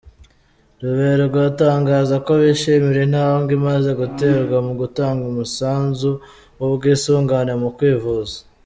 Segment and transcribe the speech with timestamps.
[0.81, 6.11] Ruberwa atangaza ko bishimira intambwe imaze guterwa mu gutanga umusanzu
[6.59, 8.37] w’ubwisungane mu kwivuza.